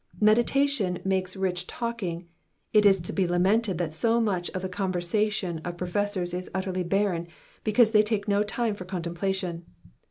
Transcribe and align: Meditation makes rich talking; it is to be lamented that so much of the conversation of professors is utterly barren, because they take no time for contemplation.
Meditation 0.19 0.97
makes 1.05 1.35
rich 1.35 1.67
talking; 1.67 2.27
it 2.73 2.87
is 2.87 2.99
to 2.99 3.13
be 3.13 3.27
lamented 3.27 3.77
that 3.77 3.93
so 3.93 4.19
much 4.19 4.49
of 4.49 4.63
the 4.63 4.67
conversation 4.67 5.59
of 5.63 5.77
professors 5.77 6.33
is 6.33 6.49
utterly 6.55 6.81
barren, 6.83 7.27
because 7.63 7.91
they 7.91 8.01
take 8.01 8.27
no 8.27 8.41
time 8.41 8.73
for 8.73 8.85
contemplation. 8.85 9.63